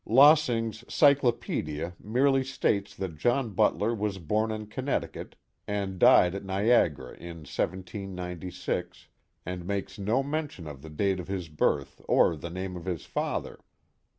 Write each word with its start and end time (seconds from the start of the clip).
Lossing's 0.03 0.83
Cyclopedia 0.91 1.93
merely 1.99 2.43
states 2.43 2.95
that 2.95 3.17
John 3.19 3.51
Butler 3.51 3.93
was 3.93 4.17
born 4.17 4.49
in 4.51 4.65
Connecticut, 4.65 5.35
and 5.67 5.99
died 5.99 6.33
at 6.33 6.43
Niagara 6.43 7.15
in 7.15 7.41
1796, 7.45 9.09
and 9.45 9.63
makes 9.67 9.99
no 9.99 10.23
men 10.23 10.47
tion 10.47 10.65
of 10.65 10.81
the 10.81 10.89
date 10.89 11.19
of 11.19 11.27
his 11.27 11.49
birth 11.49 12.01
or 12.07 12.35
the 12.35 12.49
name 12.49 12.75
of 12.75 12.85
his 12.85 13.05
father. 13.05 13.59